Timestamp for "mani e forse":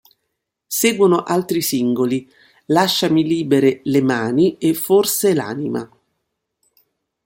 4.01-5.35